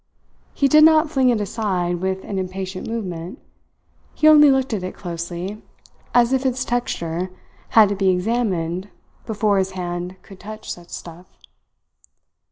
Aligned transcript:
He 0.55 0.67
did 0.67 0.83
not 0.83 1.11
fling 1.11 1.29
it 1.29 1.39
aside 1.39 1.97
with 2.01 2.23
an 2.23 2.39
impatient 2.39 2.87
movement; 2.87 3.37
he 4.15 4.27
only 4.27 4.49
looked 4.49 4.73
at 4.73 4.81
it 4.81 4.95
closely, 4.95 5.61
as 6.15 6.33
if 6.33 6.43
its 6.43 6.65
texture 6.65 7.29
had 7.77 7.89
to 7.89 7.95
be 7.95 8.09
examined 8.09 8.89
before 9.27 9.59
his 9.59 9.73
hand 9.73 10.15
could 10.23 10.39
touch 10.39 10.71
such 10.71 10.89
stuff. 10.89 11.27